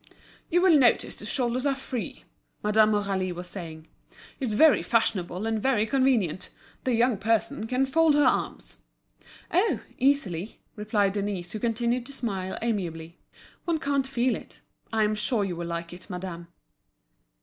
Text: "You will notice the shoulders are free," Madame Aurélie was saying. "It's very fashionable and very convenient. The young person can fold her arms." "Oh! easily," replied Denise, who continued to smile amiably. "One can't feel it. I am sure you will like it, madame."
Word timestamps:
"You 0.49 0.63
will 0.63 0.79
notice 0.79 1.15
the 1.15 1.27
shoulders 1.27 1.63
are 1.63 1.75
free," 1.75 2.23
Madame 2.63 2.91
Aurélie 2.93 3.35
was 3.35 3.47
saying. 3.47 3.87
"It's 4.39 4.53
very 4.53 4.81
fashionable 4.81 5.45
and 5.45 5.61
very 5.61 5.85
convenient. 5.85 6.49
The 6.85 6.95
young 6.95 7.19
person 7.19 7.67
can 7.67 7.85
fold 7.85 8.15
her 8.15 8.25
arms." 8.25 8.77
"Oh! 9.51 9.81
easily," 9.99 10.59
replied 10.75 11.13
Denise, 11.13 11.51
who 11.51 11.59
continued 11.59 12.07
to 12.07 12.13
smile 12.13 12.57
amiably. 12.63 13.19
"One 13.65 13.77
can't 13.77 14.07
feel 14.07 14.35
it. 14.35 14.61
I 14.91 15.03
am 15.03 15.13
sure 15.13 15.43
you 15.43 15.55
will 15.55 15.67
like 15.67 15.93
it, 15.93 16.09
madame." 16.09 16.47